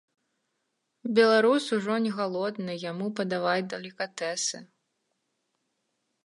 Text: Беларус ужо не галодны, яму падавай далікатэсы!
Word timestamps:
Беларус 1.19 1.65
ужо 1.77 1.95
не 2.05 2.13
галодны, 2.19 2.73
яму 2.91 3.05
падавай 3.21 3.59
далікатэсы! 3.75 4.57